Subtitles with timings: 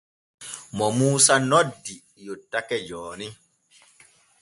[0.75, 1.95] Mo Muusa noddi
[2.25, 3.27] yottake jooni.